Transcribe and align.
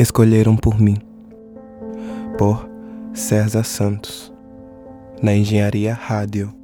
Escolheram 0.00 0.56
por 0.56 0.80
mim, 0.80 0.96
por 2.38 2.66
César 3.12 3.64
Santos, 3.64 4.32
na 5.22 5.34
Engenharia 5.34 5.92
Rádio. 5.92 6.54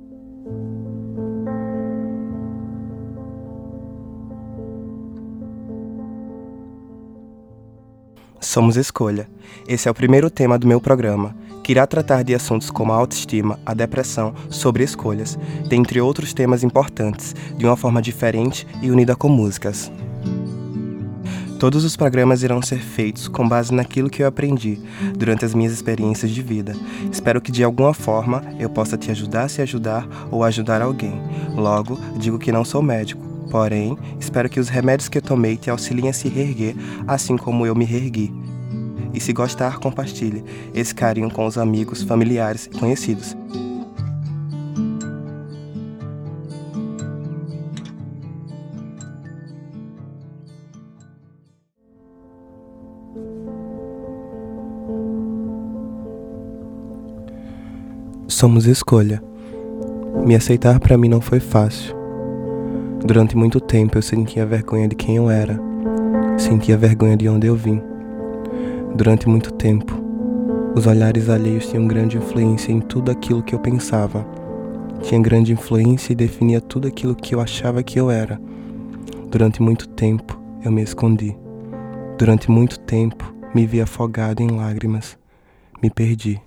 Somos 8.41 8.79
Escolha. 8.79 9.29
Esse 9.69 9.87
é 9.87 9.91
o 9.91 9.95
primeiro 9.95 10.31
tema 10.31 10.59
do 10.59 10.67
meu 10.67 10.81
programa, 10.81 11.37
que 11.63 11.73
irá 11.73 11.87
tratar 11.87 12.23
de 12.23 12.35
assuntos 12.35 12.71
como 12.71 12.91
a 12.91 12.97
autoestima, 12.97 13.61
a 13.67 13.75
depressão, 13.75 14.33
sobre 14.49 14.83
escolhas, 14.83 15.39
dentre 15.69 16.01
outros 16.01 16.33
temas 16.33 16.65
importantes, 16.65 17.35
de 17.55 17.67
uma 17.67 17.77
forma 17.77 18.01
diferente 18.01 18.67
e 18.81 18.91
unida 18.91 19.15
com 19.15 19.29
músicas. 19.29 19.93
Todos 21.59 21.85
os 21.85 21.97
programas 21.97 22.43
irão 22.43 22.61
ser 22.61 22.81
feitos 22.81 23.29
com 23.29 23.49
base 23.49 23.73
naquilo 23.73 24.11
que 24.11 24.23
eu 24.23 24.27
aprendi 24.27 24.79
durante 25.17 25.43
as 25.43 25.55
minhas 25.55 25.73
experiências 25.73 26.31
de 26.31 26.43
vida. 26.43 26.77
Espero 27.11 27.41
que 27.41 27.51
de 27.51 27.65
alguma 27.65 27.95
forma 27.95 28.45
eu 28.59 28.69
possa 28.69 28.99
te 28.99 29.11
ajudar 29.11 29.45
a 29.45 29.49
se 29.49 29.63
ajudar 29.63 30.07
ou 30.31 30.45
ajudar 30.45 30.83
alguém. 30.83 31.19
Logo, 31.55 31.99
digo 32.19 32.39
que 32.39 32.53
não 32.53 32.63
sou 32.63 32.83
médico, 32.83 33.23
porém, 33.51 33.97
espero 34.21 34.51
que 34.51 34.61
os 34.61 34.69
remédios 34.69 35.09
que 35.09 35.17
eu 35.17 35.23
tomei 35.23 35.57
te 35.57 35.71
auxiliem 35.71 36.11
a 36.11 36.13
se 36.13 36.29
reerguer, 36.29 36.77
assim 37.09 37.39
como 37.39 37.65
eu 37.65 37.75
me 37.75 37.87
reergui. 37.87 38.31
E 39.15 39.21
se 39.21 39.33
gostar, 39.33 39.79
compartilhe 39.79 40.45
esse 40.75 40.95
carinho 40.95 41.31
com 41.31 41.47
os 41.47 41.57
amigos, 41.57 42.03
familiares 42.03 42.67
e 42.67 42.79
conhecidos. 42.79 43.35
Somos 58.37 58.67
escolha. 58.67 59.23
Me 60.27 60.35
aceitar 60.35 60.79
para 60.79 60.99
mim 60.99 61.09
não 61.09 61.23
foi 61.23 61.41
fácil. 61.41 61.97
Durante 63.03 63.35
muito 63.35 63.59
tempo 63.59 63.97
eu 63.97 64.03
sentia 64.03 64.45
vergonha 64.45 64.87
de 64.87 64.95
quem 64.95 65.17
eu 65.17 65.31
era. 65.31 65.59
Sentia 66.37 66.77
vergonha 66.77 67.17
de 67.17 67.31
onde 67.31 67.47
eu 67.47 67.57
vim. 67.57 67.81
Durante 68.95 69.27
muito 69.27 69.55
tempo, 69.55 69.99
os 70.75 70.87
olhares 70.87 71.31
alheios 71.31 71.67
tinham 71.67 71.89
grande 71.89 72.19
influência 72.19 72.71
em 72.71 72.79
tudo 72.79 73.11
aquilo 73.11 73.43
que 73.43 73.55
eu 73.55 73.59
pensava. 73.59 74.27
Tinha 75.01 75.23
grande 75.23 75.55
influência 75.55 76.13
e 76.13 76.15
definia 76.15 76.61
tudo 76.61 76.87
aquilo 76.87 77.17
que 77.17 77.35
eu 77.35 77.41
achava 77.41 77.83
que 77.83 77.99
eu 77.99 78.11
era. 78.11 78.39
Durante 79.31 79.63
muito 79.63 79.89
tempo 79.89 80.39
eu 80.63 80.71
me 80.71 80.83
escondi. 80.83 81.35
Durante 82.19 82.51
muito 82.51 82.79
tempo 82.81 83.35
me 83.55 83.65
vi 83.65 83.81
afogado 83.81 84.43
em 84.43 84.51
lágrimas. 84.51 85.17
Me 85.83 85.89
perdi. 85.89 86.46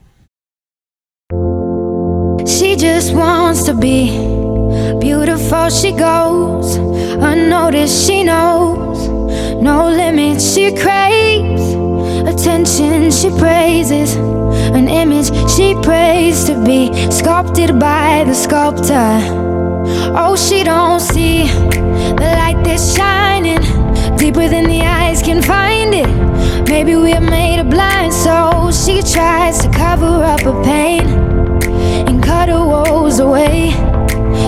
She 2.80 2.85
just 2.85 3.13
wants 3.13 3.63
to 3.63 3.73
be 3.73 4.08
beautiful. 5.02 5.69
She 5.69 5.91
goes 5.91 6.77
unnoticed. 6.77 8.08
She 8.08 8.23
knows 8.23 9.05
no 9.61 9.89
limits. 9.89 10.53
She 10.53 10.73
craves 10.73 11.61
attention. 12.25 13.11
She 13.11 13.31
praises 13.31 14.16
an 14.16 14.88
image. 14.88 15.27
She 15.52 15.75
prays 15.83 16.45
to 16.45 16.63
be 16.63 17.11
sculpted 17.11 17.77
by 17.81 18.23
the 18.25 18.33
sculptor. 18.33 19.19
Oh, 20.16 20.38
she 20.38 20.63
don't 20.63 21.02
see 21.02 21.47
the 21.47 22.30
light 22.39 22.63
that's 22.63 22.95
shining 22.95 23.59
deeper 24.16 24.47
than 24.47 24.69
the 24.69 24.83
eyes 24.83 25.22
can 25.22 25.41
find 25.41 25.94
it. 25.94 26.69
Maybe 26.69 26.95
we're 26.95 27.19
made 27.19 27.59
of 27.59 27.69
blind, 27.69 28.13
so 28.13 28.72
she 28.72 29.01
tries 29.01 29.57
to 29.63 29.69
cover 29.69 30.23
up 30.23 30.40
her 30.44 30.63
pain 30.63 31.19
away. 33.19 33.72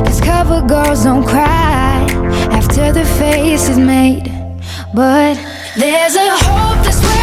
Cause 0.06 0.22
cover 0.22 0.62
girls 0.62 1.04
don't 1.04 1.26
cry 1.26 2.08
after 2.52 2.92
the 2.92 3.06
face 3.06 3.70
is 3.70 3.78
made. 3.78 4.26
But 4.94 5.36
there's 5.78 6.16
a 6.16 6.30
hope 6.30 6.84
that's 6.84 7.02
waiting 7.04 7.21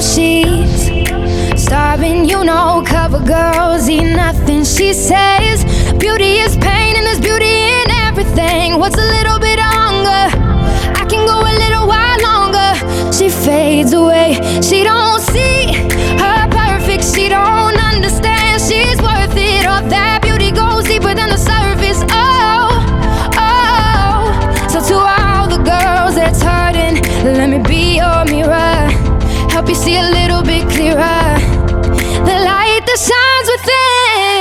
she's 0.00 0.90
starving. 1.62 2.24
You 2.24 2.44
know, 2.44 2.82
cover 2.86 3.20
girls 3.20 3.88
eat 3.88 4.14
nothing. 4.14 4.64
She 4.64 4.92
says 4.92 5.39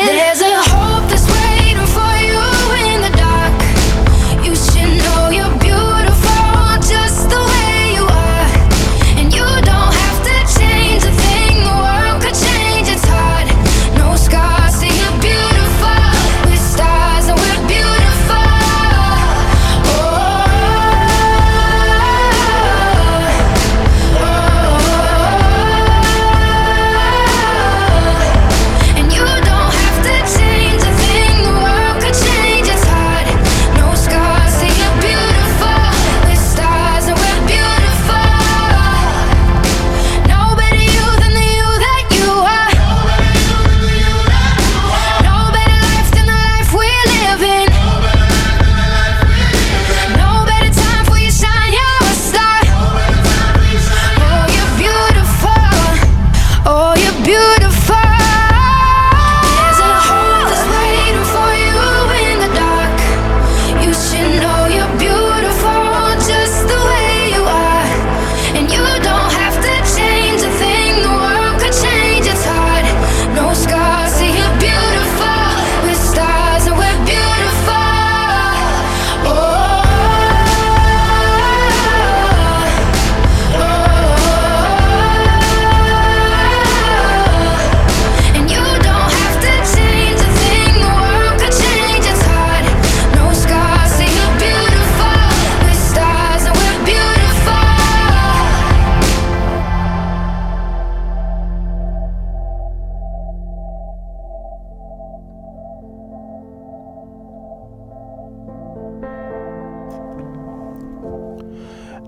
There's 0.09 0.41
a 0.41 0.48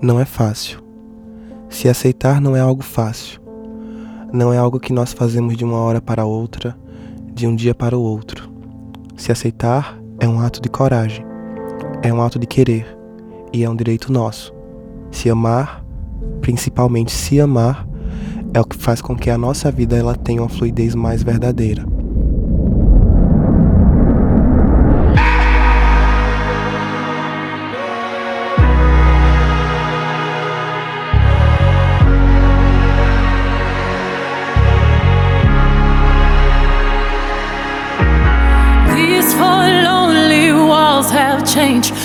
não 0.02 0.18
é 0.18 0.24
fácil. 0.24 0.82
Se 1.70 1.88
aceitar 1.88 2.40
não 2.40 2.56
é 2.56 2.60
algo 2.60 2.82
fácil. 2.82 3.40
Não 4.32 4.52
é 4.52 4.58
algo 4.58 4.80
que 4.80 4.92
nós 4.92 5.12
fazemos 5.12 5.56
de 5.56 5.64
uma 5.64 5.78
hora 5.78 6.00
para 6.00 6.24
outra, 6.24 6.76
de 7.32 7.46
um 7.46 7.54
dia 7.54 7.72
para 7.72 7.96
o 7.96 8.02
outro. 8.02 8.50
Se 9.16 9.30
aceitar 9.30 9.96
é 10.18 10.26
um 10.26 10.40
ato 10.40 10.60
de 10.60 10.68
coragem, 10.68 11.24
é 12.02 12.12
um 12.12 12.20
ato 12.20 12.36
de 12.36 12.46
querer 12.48 12.98
e 13.52 13.62
é 13.62 13.70
um 13.70 13.76
direito 13.76 14.12
nosso. 14.12 14.52
Se 15.12 15.30
amar, 15.30 15.84
principalmente 16.40 17.12
se 17.12 17.40
amar, 17.40 17.86
é 18.52 18.60
o 18.60 18.64
que 18.64 18.76
faz 18.76 19.00
com 19.00 19.14
que 19.14 19.30
a 19.30 19.38
nossa 19.38 19.70
vida 19.70 19.96
ela 19.96 20.16
tenha 20.16 20.42
uma 20.42 20.48
fluidez 20.48 20.96
mais 20.96 21.22
verdadeira. 21.22 21.86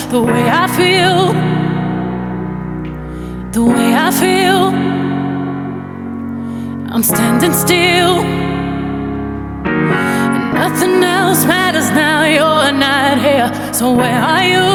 The 0.09 0.21
way 0.21 0.49
I 0.49 0.67
feel. 0.79 1.33
The 3.51 3.63
way 3.63 3.93
I 3.93 4.09
feel. 4.11 4.73
I'm 6.93 7.03
standing 7.03 7.53
still. 7.53 8.23
And 9.65 10.53
nothing 10.53 11.03
else 11.03 11.45
matters 11.45 11.89
now. 11.91 12.23
You're 12.23 12.71
not 12.71 13.17
here. 13.17 13.73
So 13.73 13.91
where 13.91 14.21
are 14.33 14.47
you? 14.53 14.67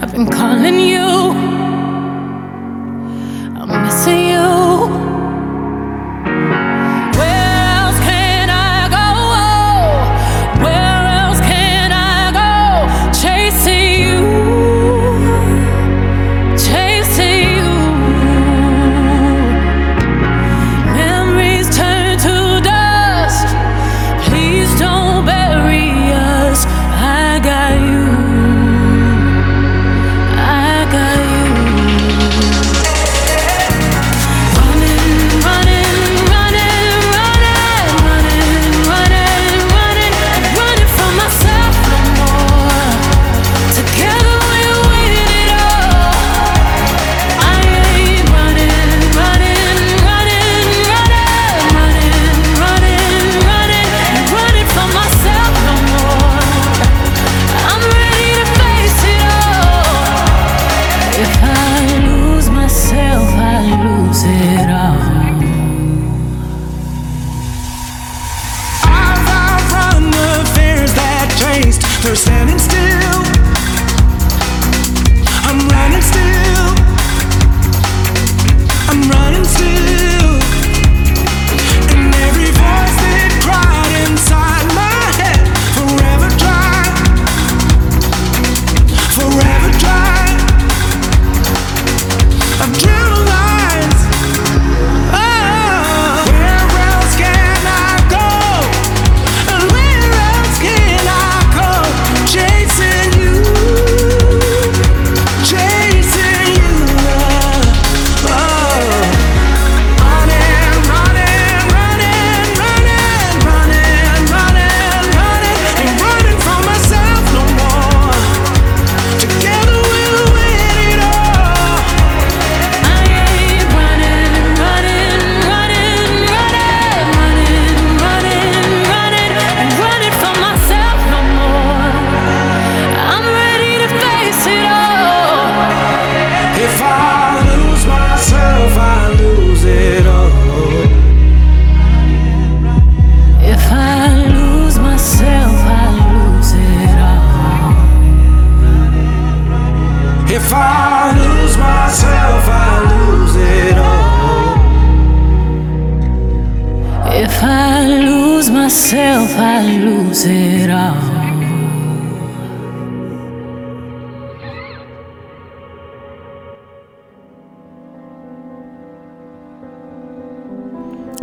I've 0.00 0.12
been 0.12 0.28
calling 0.28 0.78
you. 0.80 1.65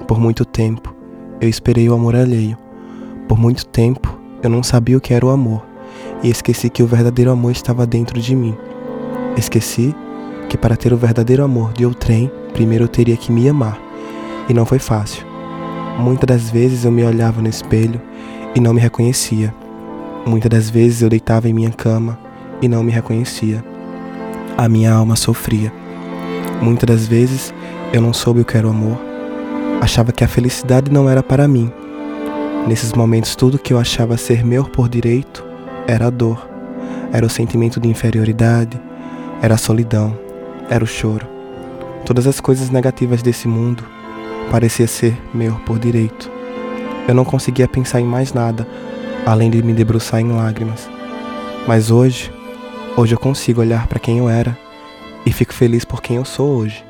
Por 0.07 0.19
muito 0.19 0.45
tempo, 0.45 0.95
eu 1.41 1.49
esperei 1.49 1.89
o 1.89 1.95
amor 1.95 2.15
alheio. 2.15 2.55
Por 3.27 3.39
muito 3.39 3.65
tempo, 3.65 4.15
eu 4.43 4.49
não 4.49 4.61
sabia 4.61 4.95
o 4.95 5.01
que 5.01 5.11
era 5.11 5.25
o 5.25 5.31
amor 5.31 5.65
e 6.21 6.29
esqueci 6.29 6.69
que 6.69 6.83
o 6.83 6.87
verdadeiro 6.87 7.31
amor 7.31 7.51
estava 7.51 7.87
dentro 7.87 8.21
de 8.21 8.35
mim. 8.35 8.55
Esqueci 9.35 9.95
que 10.47 10.55
para 10.55 10.77
ter 10.77 10.93
o 10.93 10.97
verdadeiro 10.97 11.43
amor 11.43 11.73
de 11.73 11.83
outrem, 11.83 12.31
primeiro 12.53 12.83
eu 12.83 12.87
teria 12.87 13.17
que 13.17 13.31
me 13.31 13.49
amar. 13.49 13.79
E 14.47 14.53
não 14.53 14.67
foi 14.67 14.77
fácil. 14.77 15.32
Muitas 15.97 16.27
das 16.27 16.49
vezes 16.49 16.85
eu 16.85 16.91
me 16.91 17.03
olhava 17.03 17.41
no 17.41 17.49
espelho 17.49 18.01
e 18.55 18.59
não 18.59 18.73
me 18.73 18.81
reconhecia. 18.81 19.53
Muitas 20.25 20.49
das 20.49 20.69
vezes 20.69 21.01
eu 21.01 21.09
deitava 21.09 21.49
em 21.49 21.53
minha 21.53 21.71
cama 21.71 22.17
e 22.61 22.67
não 22.67 22.83
me 22.83 22.91
reconhecia. 22.91 23.63
A 24.57 24.69
minha 24.69 24.93
alma 24.93 25.15
sofria. 25.15 25.71
Muitas 26.61 26.87
das 26.87 27.07
vezes 27.07 27.53
eu 27.91 28.01
não 28.01 28.13
soube 28.13 28.41
o 28.41 28.45
que 28.45 28.57
era 28.57 28.67
o 28.67 28.69
amor 28.69 29.13
achava 29.83 30.13
que 30.13 30.23
a 30.23 30.27
felicidade 30.29 30.89
não 30.89 31.09
era 31.09 31.21
para 31.21 31.45
mim. 31.45 31.69
Nesses 32.65 32.93
momentos, 32.93 33.35
tudo 33.35 33.59
que 33.59 33.73
eu 33.73 33.77
achava 33.77 34.15
ser 34.15 34.45
meu 34.45 34.63
por 34.63 34.87
direito 34.87 35.43
era 35.85 36.07
a 36.07 36.09
dor, 36.09 36.47
era 37.11 37.25
o 37.25 37.29
sentimento 37.29 37.81
de 37.81 37.89
inferioridade, 37.89 38.81
era 39.41 39.55
a 39.55 39.57
solidão, 39.57 40.17
era 40.69 40.81
o 40.81 40.87
choro. 40.87 41.27
Todas 42.05 42.25
as 42.25 42.39
coisas 42.39 42.69
negativas 42.69 43.21
desse 43.21 43.45
mundo 43.45 43.83
parecia 44.51 44.87
ser 44.87 45.17
meu 45.33 45.55
por 45.65 45.79
direito. 45.79 46.31
Eu 47.07 47.13
não 47.13 47.25
conseguia 47.25 47.67
pensar 47.67 47.99
em 47.99 48.05
mais 48.05 48.33
nada 48.33 48.67
além 49.25 49.49
de 49.49 49.61
me 49.61 49.73
debruçar 49.73 50.19
em 50.19 50.31
lágrimas. 50.31 50.89
Mas 51.67 51.89
hoje, 51.89 52.31
hoje 52.97 53.15
eu 53.15 53.19
consigo 53.19 53.61
olhar 53.61 53.87
para 53.87 53.99
quem 53.99 54.19
eu 54.19 54.29
era 54.29 54.57
e 55.25 55.31
fico 55.31 55.53
feliz 55.53 55.85
por 55.85 56.01
quem 56.01 56.17
eu 56.17 56.25
sou 56.25 56.57
hoje. 56.57 56.83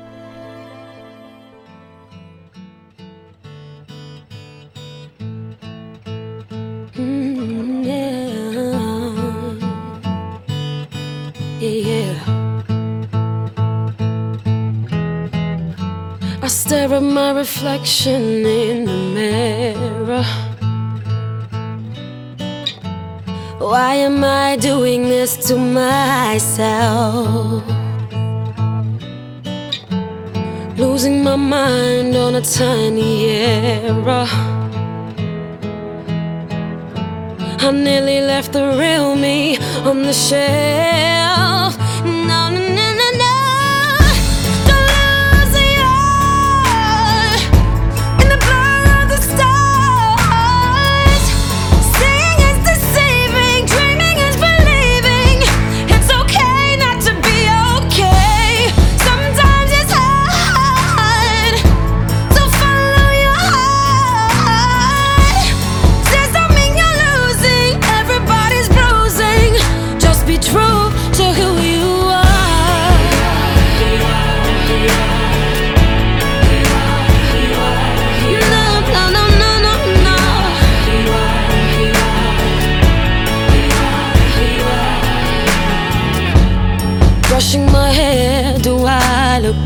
My 17.14 17.30
reflection 17.30 18.44
in 18.44 18.84
the 18.86 18.96
mirror. 19.14 20.24
Why 23.60 23.94
am 23.94 24.24
I 24.24 24.56
doing 24.56 25.04
this 25.04 25.36
to 25.46 25.56
myself? 25.56 27.62
Losing 30.76 31.22
my 31.22 31.36
mind 31.36 32.16
on 32.16 32.34
a 32.34 32.40
tiny 32.40 33.26
error. 33.26 34.26
I 37.60 37.70
nearly 37.70 38.22
left 38.22 38.52
the 38.52 38.76
real 38.76 39.14
me 39.14 39.56
on 39.88 40.02
the 40.02 40.12
shelf. 40.12 41.23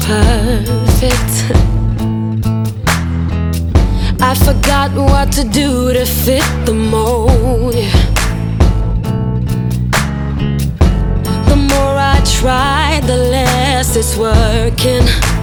Perfect. 0.00 1.34
I 4.20 4.34
forgot 4.34 4.90
what 4.94 5.32
to 5.32 5.44
do 5.44 5.92
to 5.92 6.04
fit 6.04 6.44
the 6.66 6.74
mold. 6.74 7.74
The 11.48 11.56
more 11.56 11.96
I 12.14 12.20
try, 12.40 13.00
the 13.06 13.16
less 13.16 13.96
it's 13.96 14.16
working. 14.16 15.37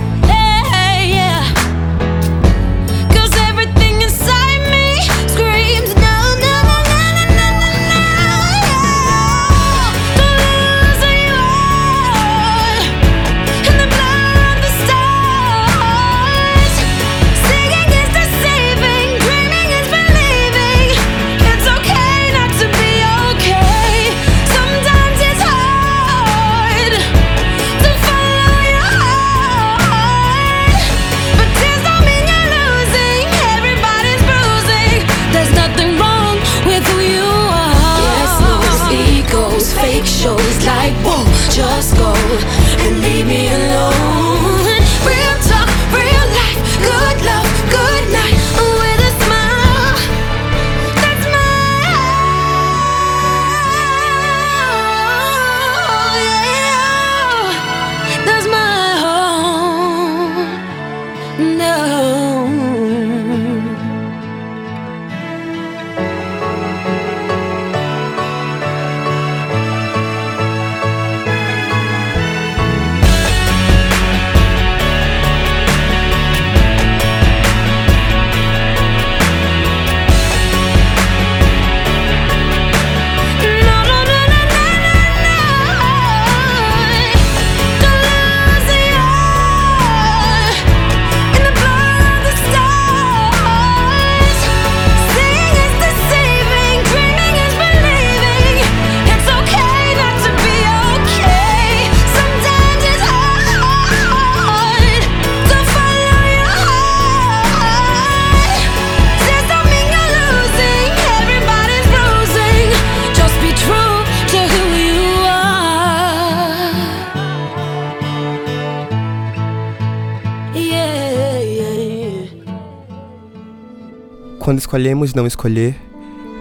Quando 124.46 124.60
escolhemos 124.60 125.16
não 125.16 125.26
escolher, 125.26 125.76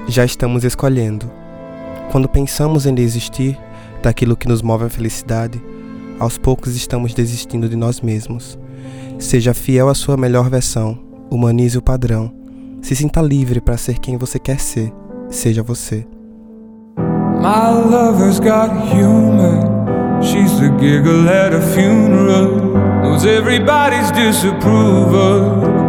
já 0.07 0.27
estamos 0.27 0.63
escolhendo. 0.63 1.33
Quando 2.13 2.29
pensamos 2.29 2.85
em 2.85 2.95
desistir 2.95 3.59
daquilo 4.03 4.37
que 4.37 4.47
nos 4.47 4.61
move 4.61 4.85
à 4.85 4.91
felicidade, 4.91 5.59
aos 6.21 6.37
poucos 6.37 6.77
estamos 6.77 7.15
desistindo 7.15 7.67
de 7.67 7.77
nós 7.77 8.03
mesmos. 8.03 8.59
Seja 9.19 9.55
fiel 9.55 9.89
à 9.89 9.95
sua 9.95 10.19
melhor 10.19 10.51
versão, 10.51 10.99
humanize 11.31 11.79
o 11.79 11.83
padrão. 11.83 12.31
Se 12.83 12.95
sinta 12.95 13.23
livre 13.23 13.59
para 13.59 13.79
ser 13.79 13.99
quem 13.99 14.19
você 14.19 14.39
quer 14.39 14.61
ser. 14.61 14.93
Seja 15.31 15.63
você. 15.63 16.07
My 17.41 17.71
lover's 17.91 18.39
got 18.39 18.69
humor. 18.93 20.21
She's 20.21 20.53
the 20.61 20.69
giggle 20.79 21.27
at 21.27 21.55
a 21.55 21.61
funeral. 21.63 22.75
Knows 23.03 23.25
everybody's 23.25 24.11
disapproval. 24.13 25.84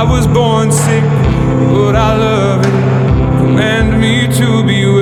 I 0.00 0.02
was 0.02 0.26
born 0.26 0.72
sick, 0.72 1.04
but 1.74 1.94
I 1.94 2.16
love 2.16 2.60
it. 2.64 3.38
Command 3.38 4.00
me 4.00 4.26
to 4.38 4.64
be 4.64 4.86
well. 4.86 4.99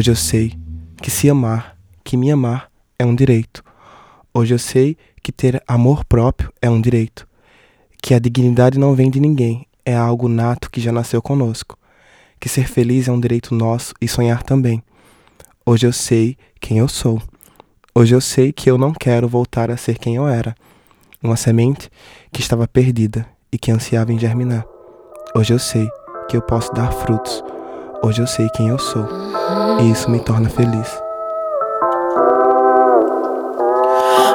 Hoje 0.00 0.10
eu 0.10 0.16
sei 0.16 0.54
que 1.02 1.10
se 1.10 1.28
amar, 1.28 1.76
que 2.02 2.16
me 2.16 2.30
amar 2.30 2.70
é 2.98 3.04
um 3.04 3.14
direito. 3.14 3.62
Hoje 4.32 4.54
eu 4.54 4.58
sei 4.58 4.96
que 5.22 5.30
ter 5.30 5.62
amor 5.68 6.06
próprio 6.06 6.50
é 6.62 6.70
um 6.70 6.80
direito. 6.80 7.28
Que 8.02 8.14
a 8.14 8.18
dignidade 8.18 8.78
não 8.78 8.94
vem 8.94 9.10
de 9.10 9.20
ninguém, 9.20 9.66
é 9.84 9.94
algo 9.94 10.26
nato 10.26 10.70
que 10.70 10.80
já 10.80 10.90
nasceu 10.90 11.20
conosco. 11.20 11.78
Que 12.40 12.48
ser 12.48 12.66
feliz 12.66 13.08
é 13.08 13.12
um 13.12 13.20
direito 13.20 13.54
nosso 13.54 13.92
e 14.00 14.08
sonhar 14.08 14.42
também. 14.42 14.82
Hoje 15.66 15.86
eu 15.86 15.92
sei 15.92 16.34
quem 16.58 16.78
eu 16.78 16.88
sou. 16.88 17.20
Hoje 17.94 18.14
eu 18.14 18.22
sei 18.22 18.54
que 18.54 18.70
eu 18.70 18.78
não 18.78 18.94
quero 18.94 19.28
voltar 19.28 19.70
a 19.70 19.76
ser 19.76 19.98
quem 19.98 20.16
eu 20.16 20.26
era. 20.26 20.54
Uma 21.22 21.36
semente 21.36 21.90
que 22.32 22.40
estava 22.40 22.66
perdida 22.66 23.26
e 23.52 23.58
que 23.58 23.70
ansiava 23.70 24.14
em 24.14 24.18
germinar. 24.18 24.64
Hoje 25.36 25.52
eu 25.52 25.58
sei 25.58 25.86
que 26.26 26.38
eu 26.38 26.40
posso 26.40 26.72
dar 26.72 26.90
frutos. 26.90 27.44
Hoje 28.02 28.22
eu 28.22 28.26
sei 28.26 28.48
quem 28.48 28.68
eu 28.68 28.78
sou. 28.78 29.06
E 29.80 29.90
isso 29.90 30.10
me 30.10 30.20
torna 30.20 30.48
feliz. 30.48 30.88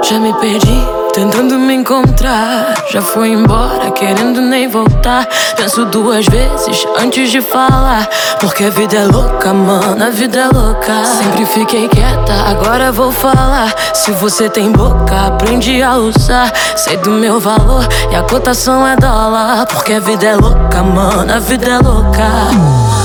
Já 0.03 0.19
me 0.19 0.31
perdi 0.35 0.85
tentando 1.13 1.57
me 1.57 1.73
encontrar. 1.73 2.75
Já 2.91 3.01
foi 3.01 3.29
embora, 3.29 3.89
querendo 3.89 4.39
nem 4.39 4.67
voltar. 4.67 5.27
Penso 5.57 5.83
duas 5.85 6.27
vezes 6.27 6.85
antes 6.95 7.31
de 7.31 7.41
falar. 7.41 8.07
Porque 8.39 8.65
a 8.65 8.69
vida 8.69 8.97
é 8.97 9.05
louca, 9.05 9.51
mano, 9.51 10.03
a 10.03 10.11
vida 10.11 10.41
é 10.41 10.47
louca. 10.47 11.03
Sempre 11.03 11.47
fiquei 11.47 11.87
quieta, 11.87 12.33
agora 12.47 12.91
vou 12.91 13.11
falar. 13.11 13.73
Se 13.95 14.11
você 14.11 14.47
tem 14.47 14.71
boca, 14.71 15.25
aprende 15.25 15.81
a 15.81 15.95
usar. 15.95 16.53
Sei 16.75 16.97
do 16.97 17.09
meu 17.09 17.39
valor 17.39 17.87
e 18.11 18.15
a 18.15 18.21
cotação 18.21 18.85
é 18.85 18.95
dólar. 18.95 19.65
Porque 19.65 19.93
a 19.93 19.99
vida 19.99 20.27
é 20.27 20.35
louca, 20.35 20.83
mano, 20.83 21.33
a 21.33 21.39
vida 21.39 21.65
é 21.65 21.79
louca. 21.79 23.04